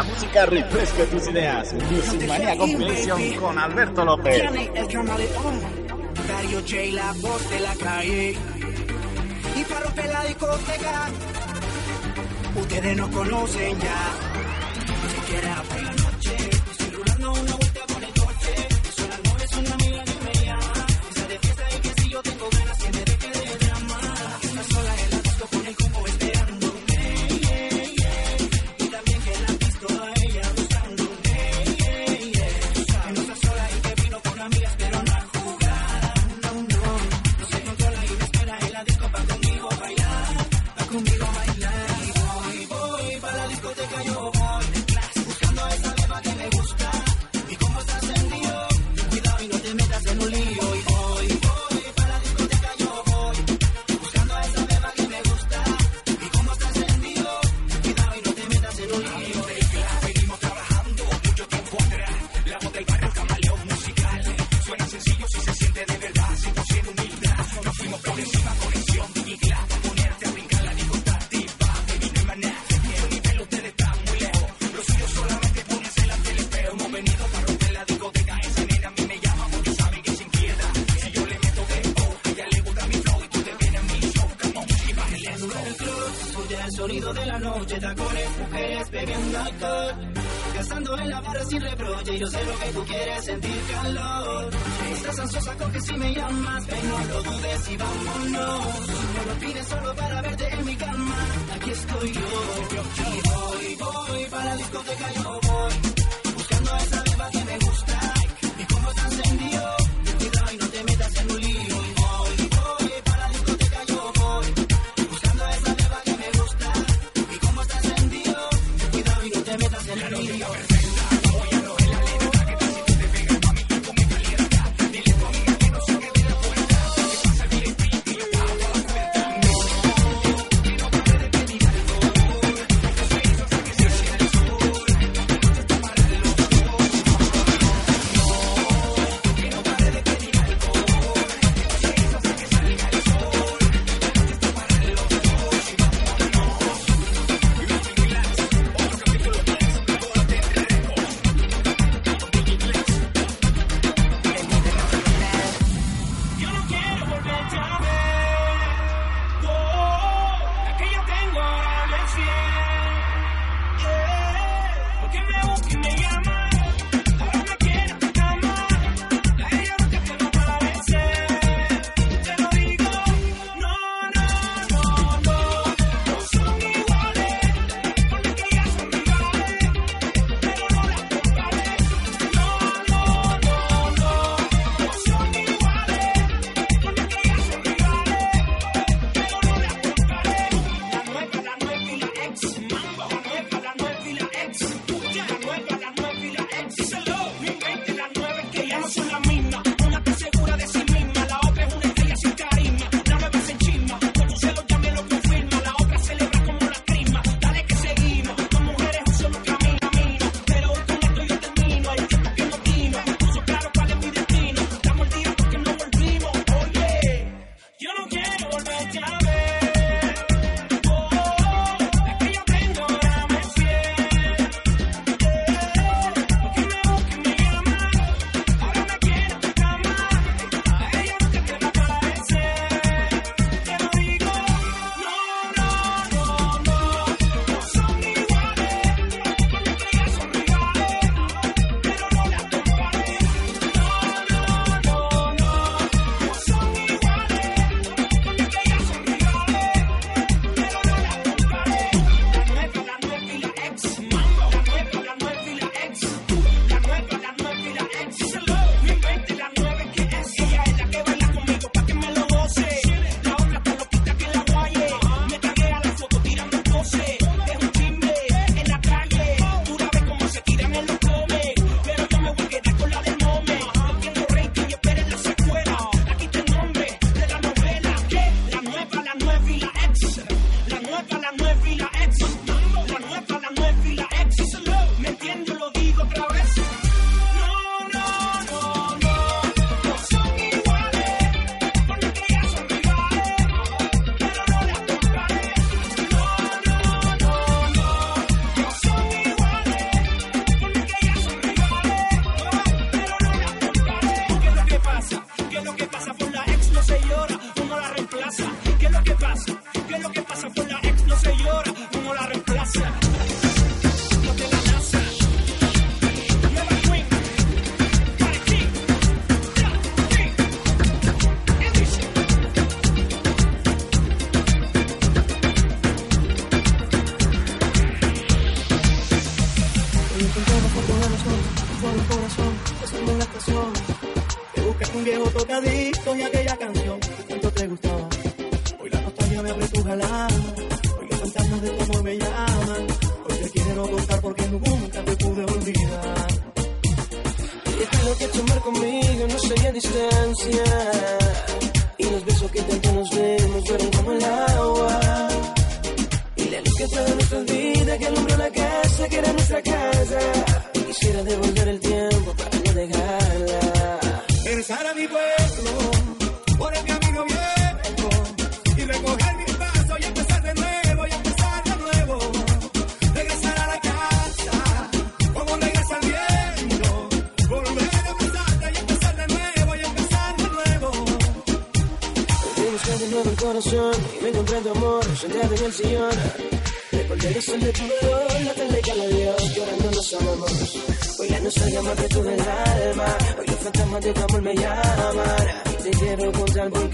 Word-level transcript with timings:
la 0.00 0.06
música 0.06 0.46
refresca 0.46 1.04
tus 1.04 1.28
ideas. 1.28 1.74
Music 1.74 2.26
Manía 2.26 2.56
Compilation 2.56 3.34
con 3.34 3.58
Alberto 3.58 4.02
López. 4.02 4.42
Ustedes 12.56 12.96
conocen 13.08 13.78
ya. 13.78 14.30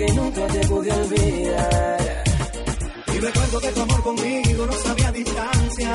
que 0.07 0.13
nunca 0.13 0.47
te 0.47 0.61
pude 0.69 0.93
olvidar. 0.93 2.25
Y 3.15 3.19
recuerdo 3.19 3.61
que 3.61 3.69
tu 3.69 3.81
amor 3.81 4.03
conmigo 4.03 4.67
no 4.67 4.73
sabía 4.73 5.13
distancia. 5.13 5.93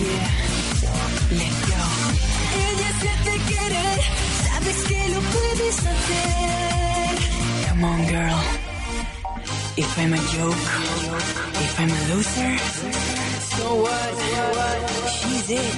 Yeah, 0.00 0.28
let 1.38 1.54
go. 1.70 1.82
Ella 2.66 2.90
se 3.00 3.12
sabes 4.44 4.78
que 4.88 5.00
lo 5.14 5.20
puedes 5.20 5.76
hacer. 5.78 7.14
Come 7.68 7.84
on, 7.84 8.00
girl. 8.06 8.38
If 9.76 9.98
I'm 9.98 10.12
a 10.12 10.16
joke, 10.34 10.62
if 11.64 11.78
I'm 11.78 11.90
a 11.90 12.00
loser, 12.12 12.52
so 13.54 13.64
what? 13.84 14.14
She's 15.16 15.48
it. 15.50 15.74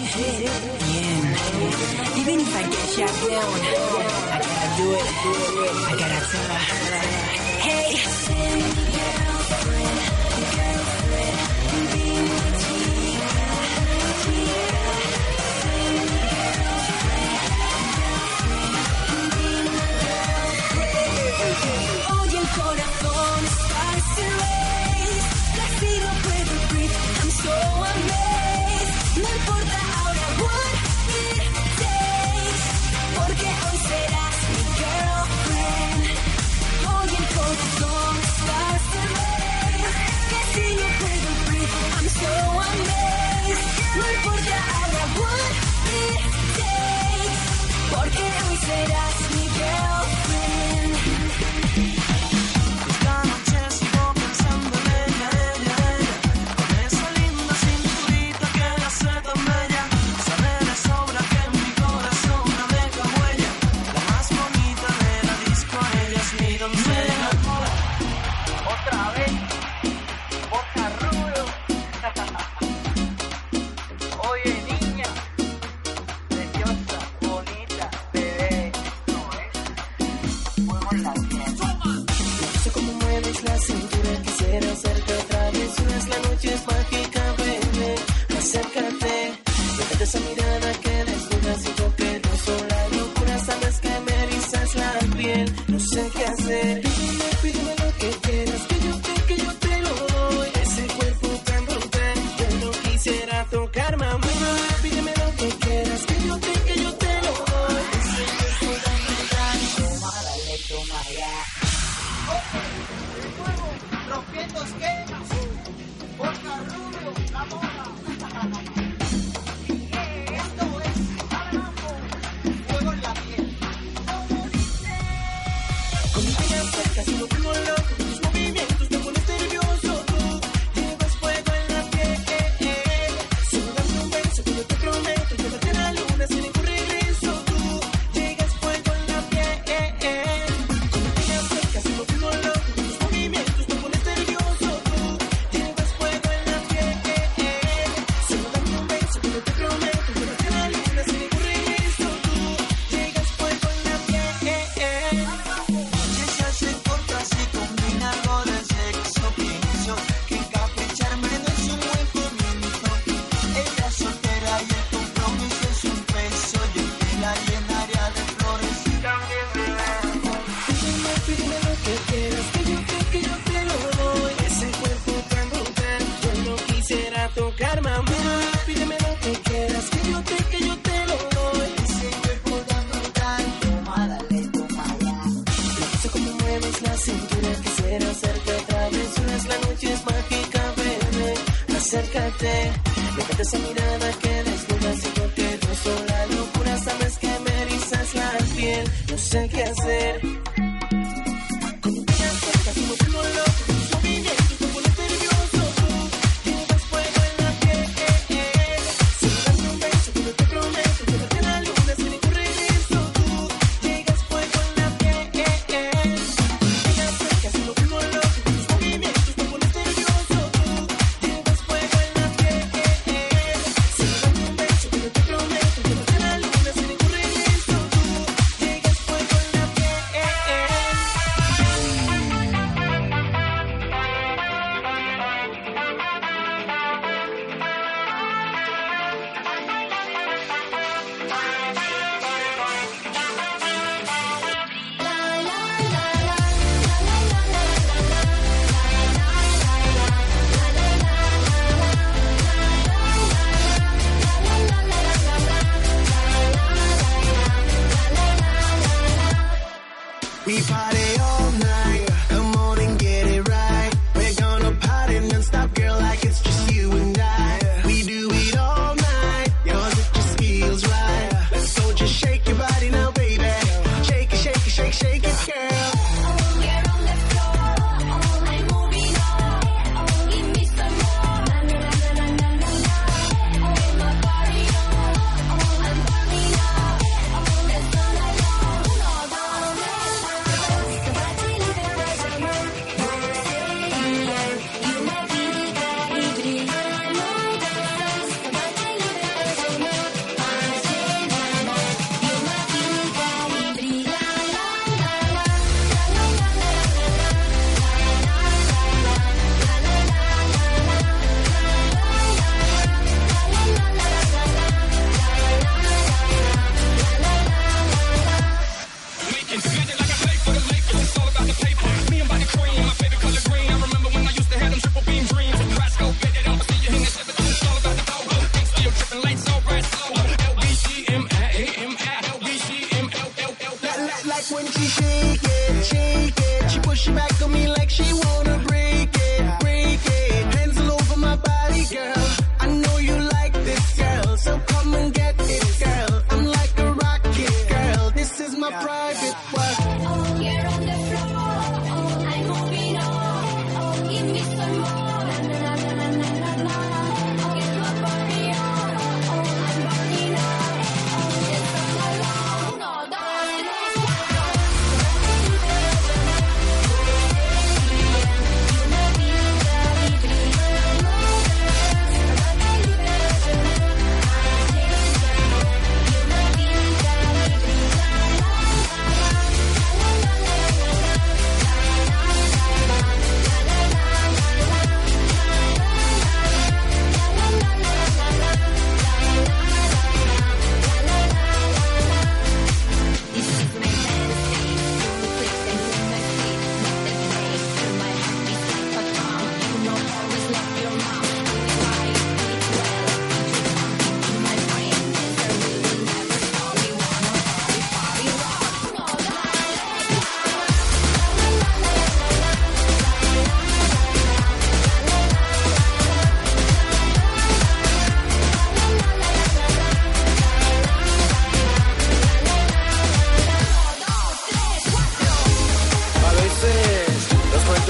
Yeah. 0.92 2.20
Even 2.20 2.36
if 2.40 2.56
I 2.56 2.62
get 2.72 2.86
shot 2.94 3.14
down, 3.28 3.52
I 4.32 4.38
gotta 4.48 4.68
do 4.80 4.86
it. 4.92 5.06
I 5.88 5.94
gotta 6.00 6.20
tell 6.30 6.48
her. 6.48 6.62
Hey, 7.66 9.31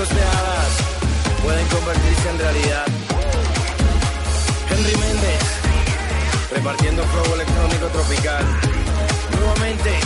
cuentos 0.08 1.42
pueden 1.42 1.66
convertirse 1.68 2.28
en 2.30 2.38
realidad. 2.38 2.86
Henry 4.70 4.96
Méndez, 4.96 5.42
repartiendo 6.50 7.02
flow 7.04 7.34
electrónico 7.34 7.86
tropical. 7.88 8.44
Nuevamente, 9.38 10.00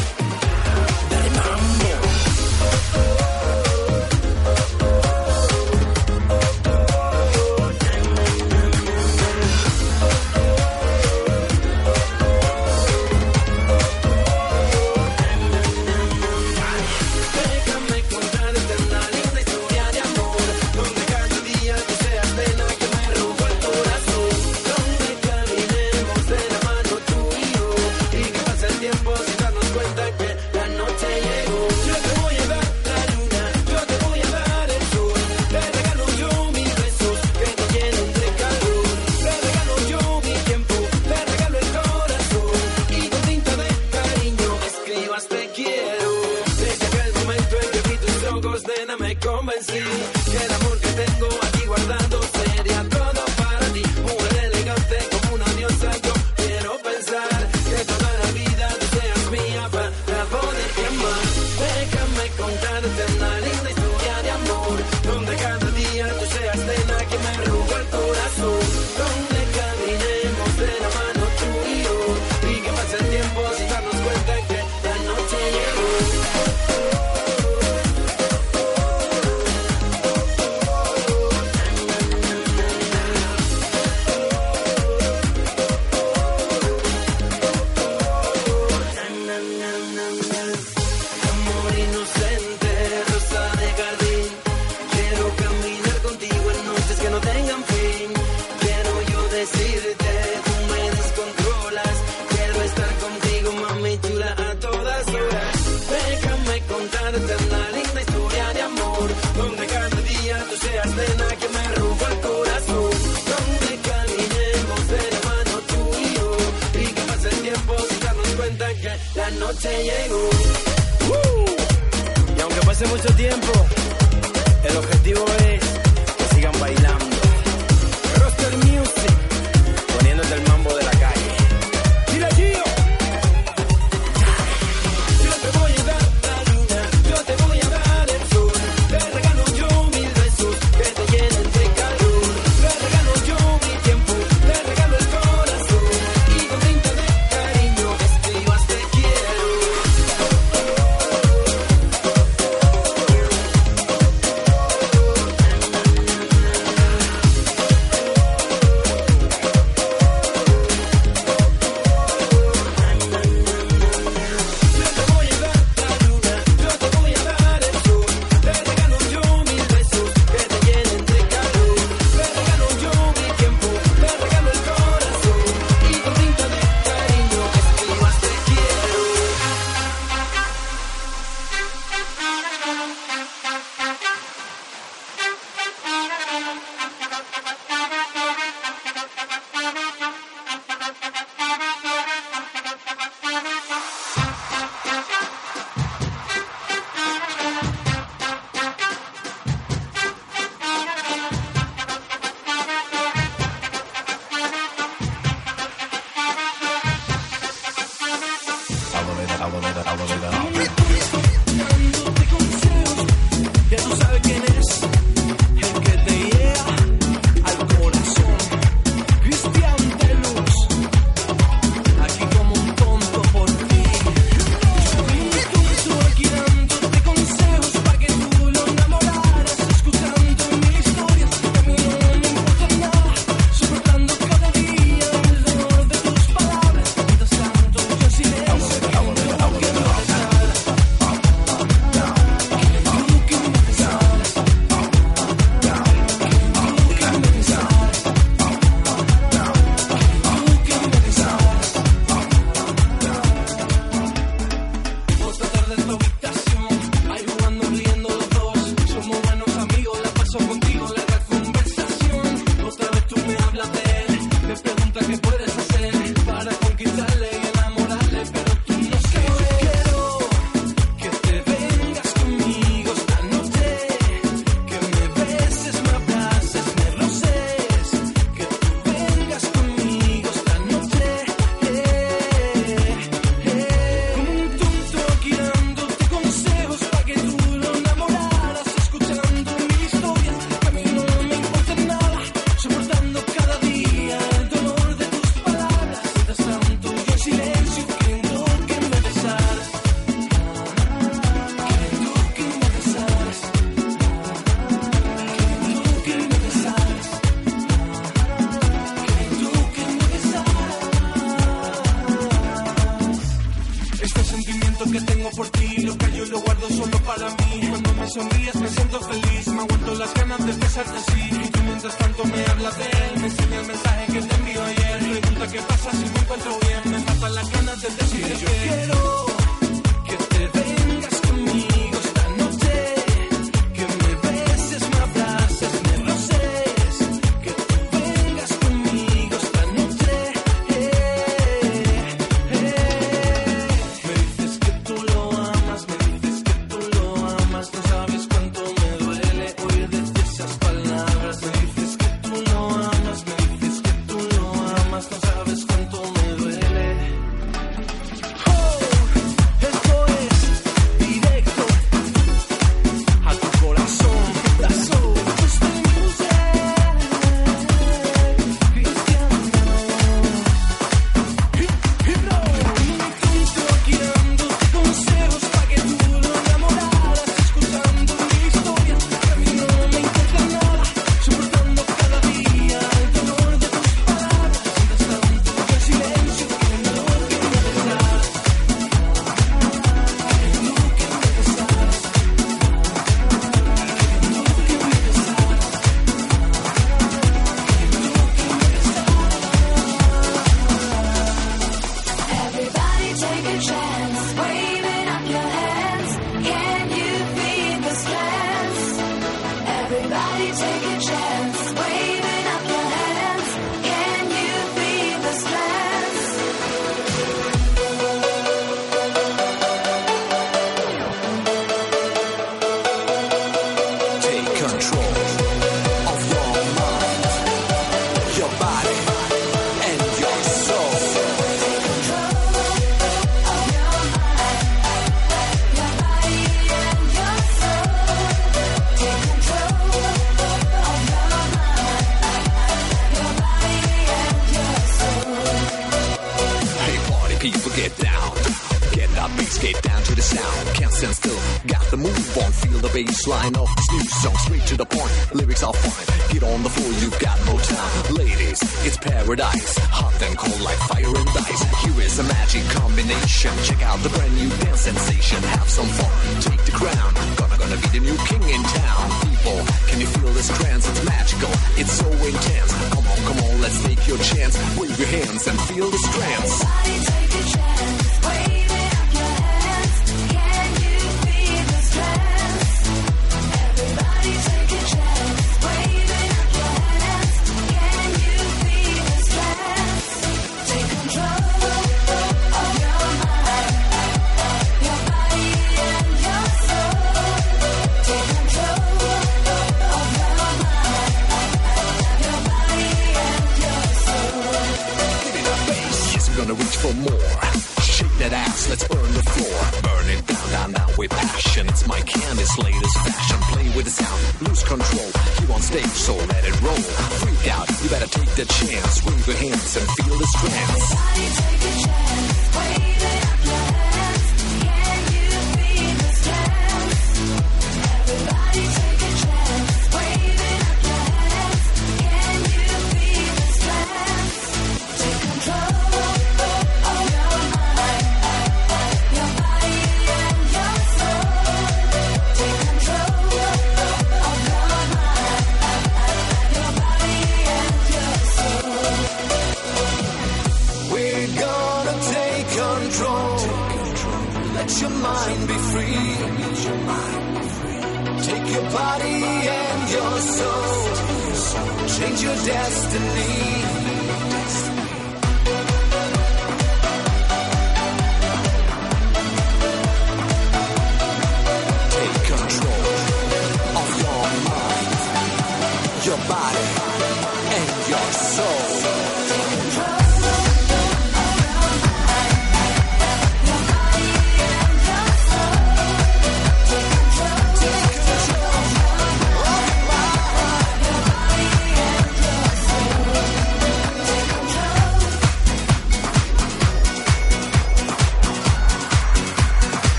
your 562.27 562.35
destiny. 562.45 563.76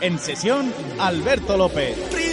En 0.00 0.18
sesión, 0.18 0.72
Alberto 0.98 1.56
López. 1.56 2.31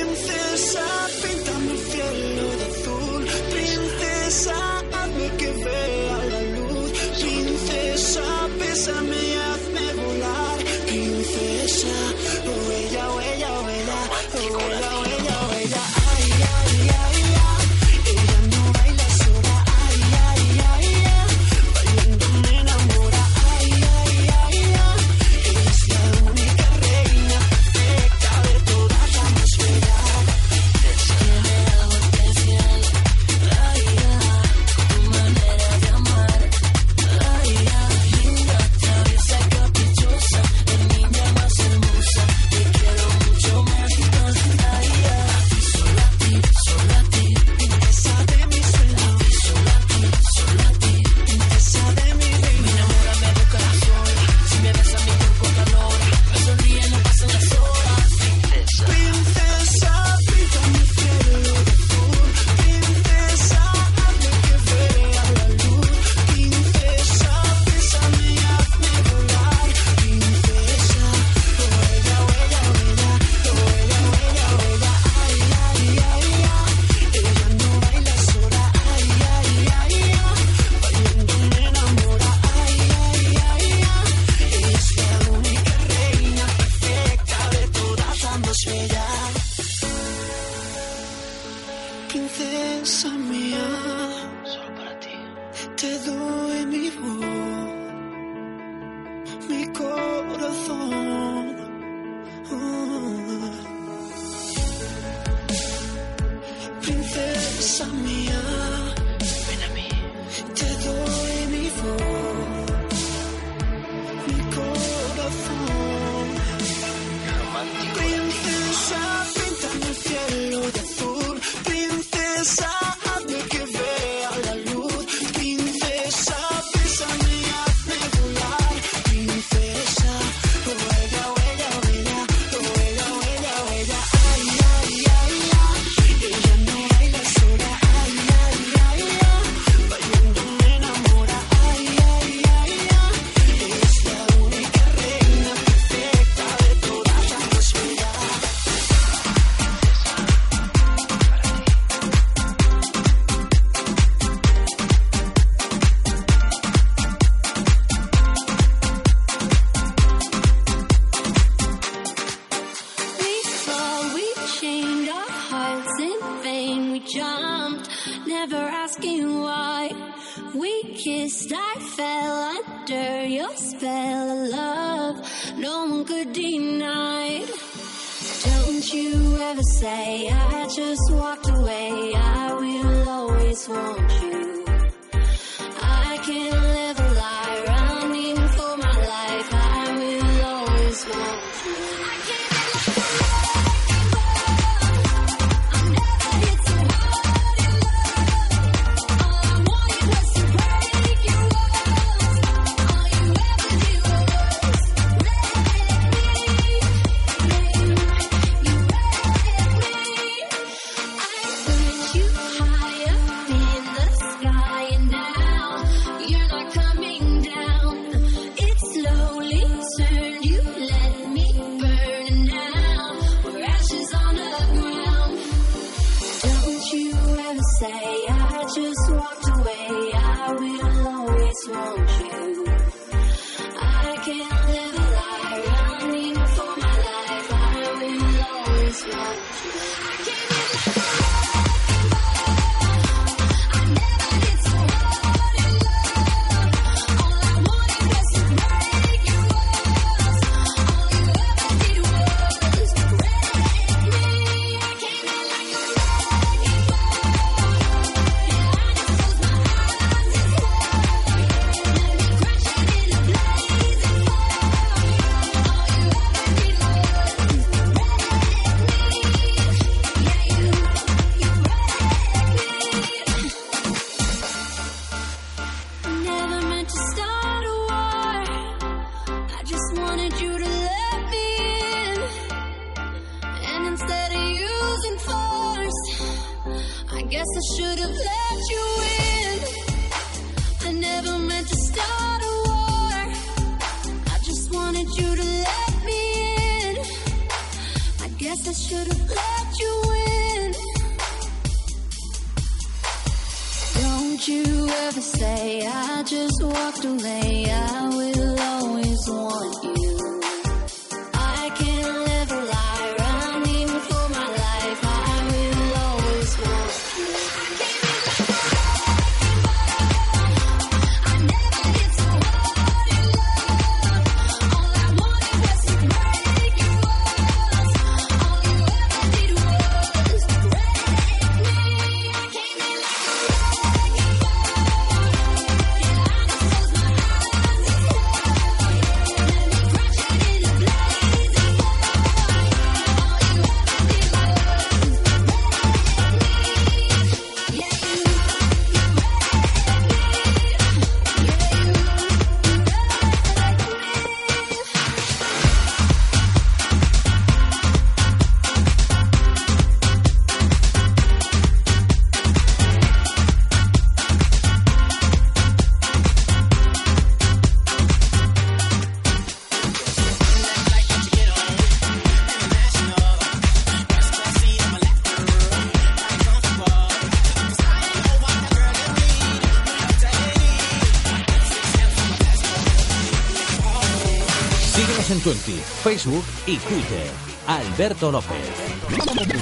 Facebook 385.77 386.43
y 386.65 386.77
Twitter. 386.77 387.31
Alberto 387.67 388.31
López. 388.31 389.58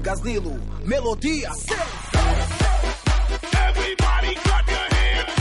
E 0.00 0.02
Gaslilo, 0.02 0.58
melodia. 0.86 1.50
Everybody 3.68 4.34
clap 4.36 4.70
your 4.70 4.86
hands. 4.96 5.34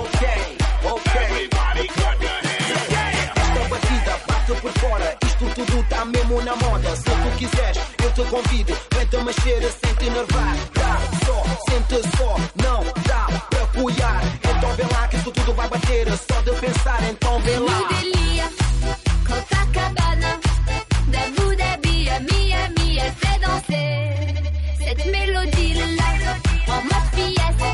Ok, 0.00 0.56
ok. 0.84 1.12
Everybody 1.22 1.88
clap 1.88 2.22
your 2.22 2.30
hands. 2.30 2.92
Esta 3.36 3.68
batida 3.68 4.14
bate 4.26 4.54
por 4.62 4.72
fora, 4.80 5.16
isto 5.26 5.44
tudo 5.54 5.82
tá 5.90 6.04
mesmo 6.06 6.40
na 6.42 6.56
moda. 6.56 6.96
Se 6.96 7.04
tu 7.04 7.30
quiseres, 7.36 7.78
eu 8.02 8.12
te 8.12 8.24
convido. 8.30 8.74
Vem-te 8.94 9.16
mexer 9.18 9.62
sem 9.62 9.94
te 9.96 10.06
enervar. 10.06 10.56
Dá 10.72 10.98
só, 11.26 11.44
sente 11.68 12.00
só, 12.16 12.36
não 12.62 12.84
dá 13.06 13.26
pra 13.50 13.62
apoiar. 13.64 14.22
Então 14.56 14.72
vê 14.76 14.84
lá 14.94 15.08
que 15.08 15.16
isto 15.16 15.30
tudo 15.30 15.52
vai 15.52 15.68
bater. 15.68 16.06
Só 16.16 16.40
de 16.40 16.52
pensar, 16.58 17.02
então 17.10 17.38
vê 17.40 17.58
lá. 17.58 17.88
Delia, 17.88 18.50
Copacabana, 19.28 20.40
Elle 23.04 23.12
fait 23.12 23.38
danser 23.44 23.90
cette 24.78 25.04
mélodie-là 25.04 26.10
en 26.68 26.80
mode 26.90 27.08
fiesta. 27.12 27.70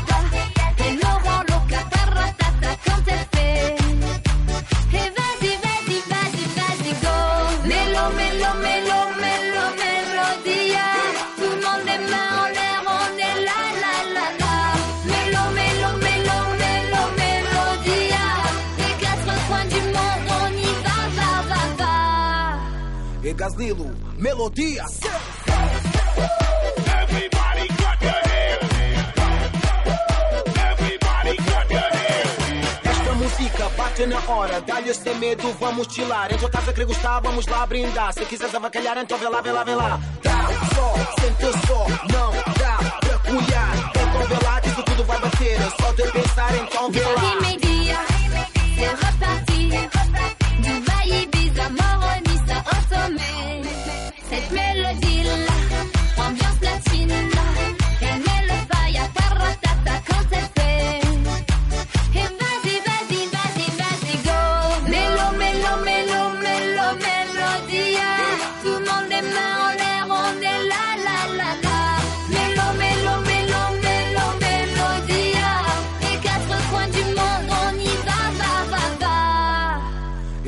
Elle 0.85 0.95
me 0.95 1.11
rend 1.25 1.43
loca, 1.51 1.81
taratata 1.93 2.71
quand 2.85 3.03
elle 3.07 3.25
fait. 3.33 3.75
Et 4.99 5.09
vas-y, 5.17 5.53
vas-y, 5.63 5.97
vas-y, 6.11 6.43
vas-y, 6.57 6.91
go. 7.03 7.15
Mélo, 7.71 8.03
mélo, 8.19 8.49
mélo, 8.65 8.99
mélo, 9.23 9.63
mélodia. 9.81 10.87
Tout 11.37 11.53
le 11.55 11.59
monde 11.65 11.83
les 11.87 12.01
on 12.97 13.11
est 13.29 13.37
là, 13.47 13.59
là, 13.83 13.95
là, 14.15 14.25
là. 14.41 14.53
Mélo, 15.11 15.43
mélo, 15.57 15.89
mélo, 16.05 16.37
mélo, 16.61 17.01
mélodia. 17.21 18.25
Les 18.79 18.93
quatre 19.03 19.33
coins 19.47 19.67
du 19.73 19.81
monde, 19.95 20.25
on 20.39 20.49
y 20.57 20.71
va, 20.83 20.97
va, 21.17 21.31
va, 21.49 21.63
va. 21.79 21.93
E 23.23 23.33
Gaslilo, 23.33 23.87
melodia. 24.21 24.85
Everybody 27.01 27.67
clap 27.79 28.01
your 28.01 28.21
hands. 28.29 28.69
Everybody 30.71 31.37
clap 31.37 31.71
your 31.71 31.89
hands. 31.97 32.37
Esta 32.83 33.13
música 33.15 33.69
bate 33.77 34.05
na 34.05 34.19
hora, 34.27 34.61
dá-lhe 34.61 34.93
sem 34.93 35.15
medo, 35.15 35.51
vamos 35.59 35.87
chilar. 35.93 36.31
Em 36.31 36.37
tua 36.37 36.49
casa 36.49 36.71
querer 36.71 36.85
gostar, 36.85 37.19
vamos 37.19 37.47
lá 37.47 37.65
brindar. 37.65 38.13
Se 38.13 38.23
quiseres 38.25 38.53
avacalhar, 38.53 38.97
então 38.99 39.17
vê 39.17 39.27
lá, 39.27 39.41
vê 39.41 39.51
lá, 39.51 39.63
vê 39.63 39.75
lá. 39.75 39.99
Dá 40.23 40.47
só, 40.75 40.93
sente 41.19 41.51
só, 41.67 41.87
não 42.13 42.31
dá 42.59 42.77
pra 42.99 43.17
colhar. 43.19 43.73
Então 43.89 44.27
vê 44.27 44.45
lá 44.45 44.61
que 44.61 44.69
isso 44.69 44.83
tudo 44.83 45.03
vai 45.03 45.19
bater. 45.19 45.57
Só 45.79 45.91
de 45.93 46.11
pensar, 46.11 46.55
então 46.55 46.91
vê 46.91 47.03
lá. 47.03 47.21
C'est 48.81 48.95
reparti. 49.05 49.61
Dubaï, 50.63 51.23
Ibiza, 51.23 51.69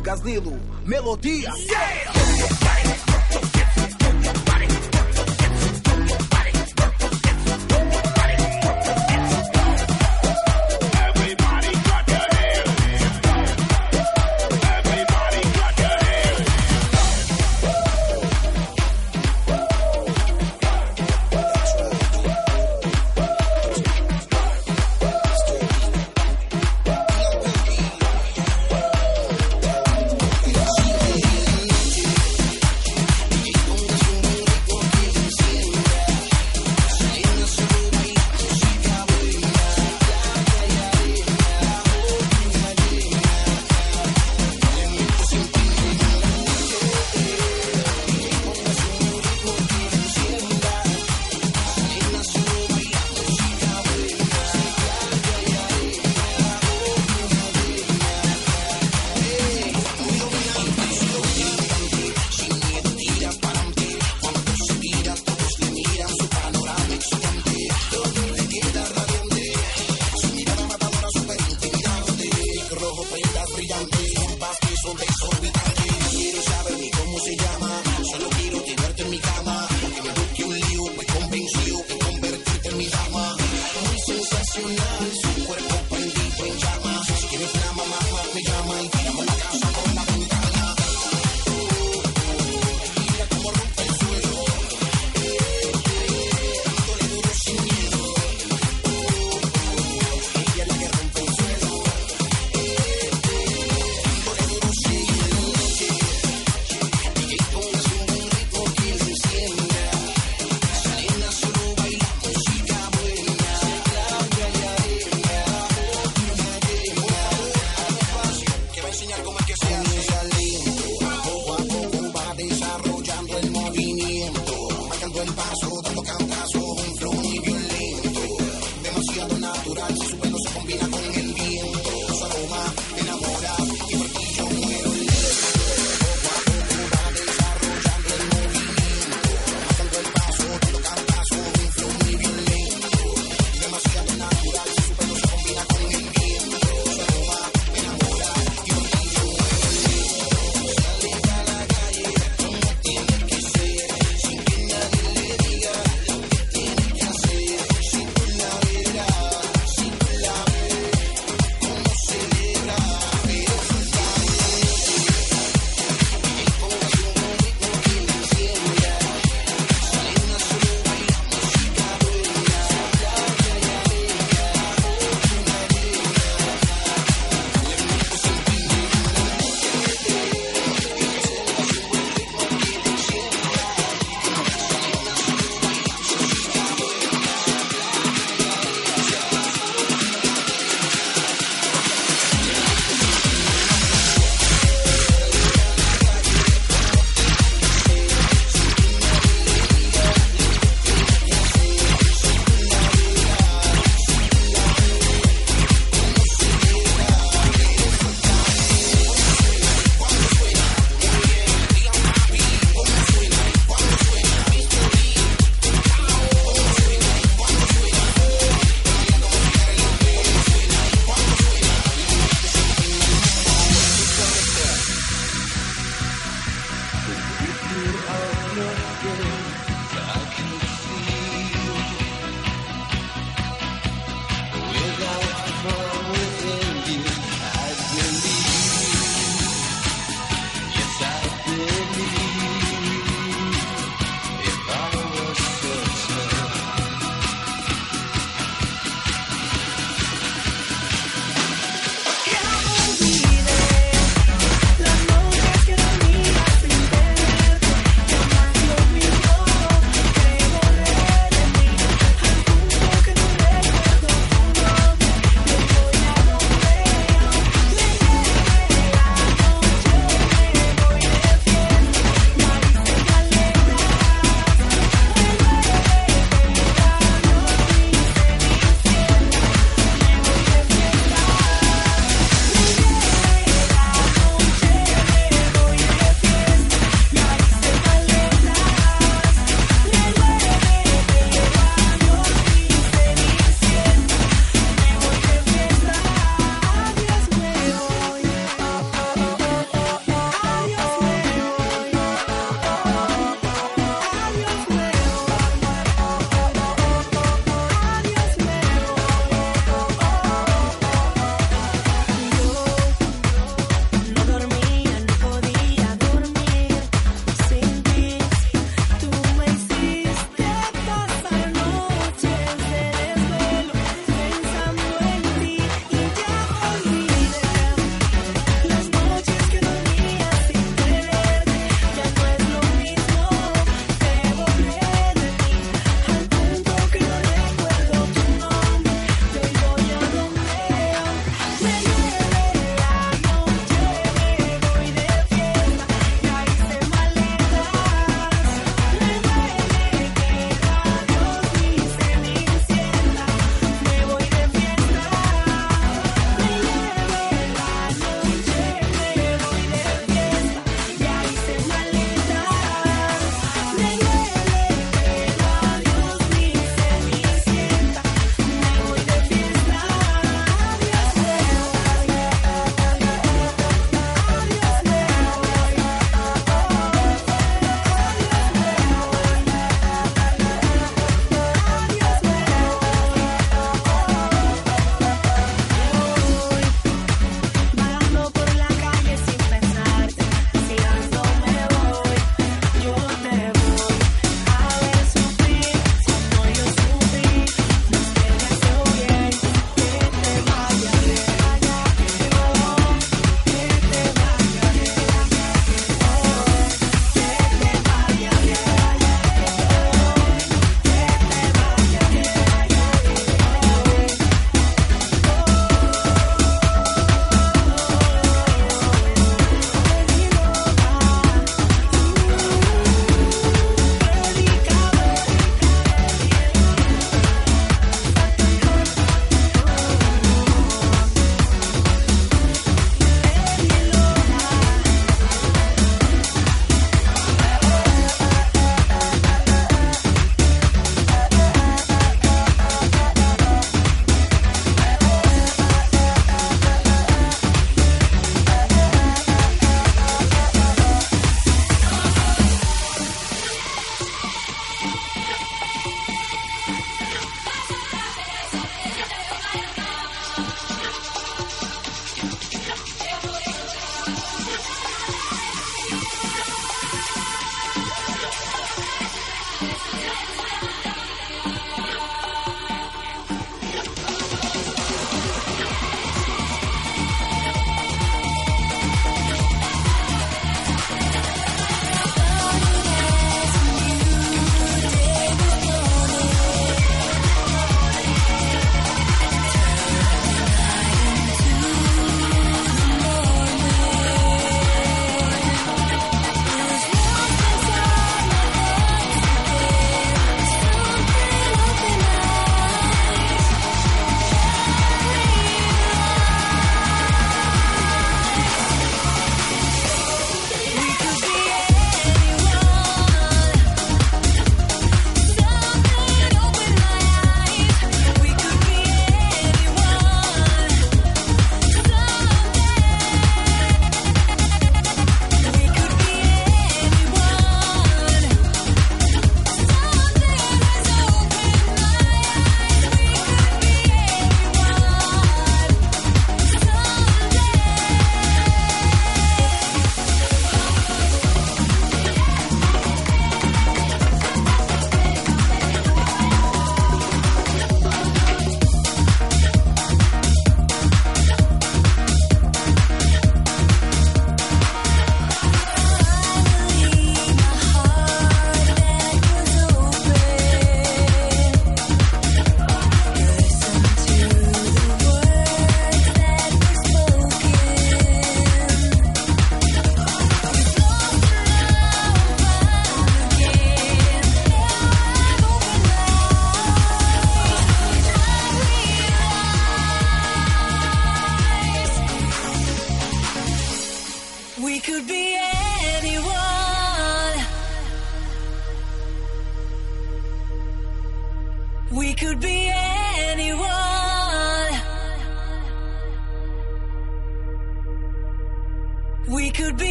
Gasnilo, 0.00 0.58
melodia. 0.84 1.52
Yeah! 1.56 2.65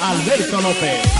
Alberto 0.00 0.60
López. 0.60 1.19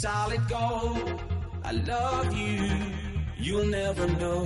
solid 0.00 0.48
gold. 0.48 1.20
I 1.64 1.72
love 1.72 2.32
you, 2.32 2.70
you'll 3.36 3.66
never 3.66 4.06
know. 4.06 4.44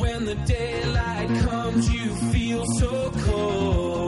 When 0.00 0.24
the 0.24 0.34
daylight 0.34 1.28
comes, 1.46 1.92
you 1.92 2.14
feel 2.32 2.64
so 2.64 3.10
cold. 3.26 4.07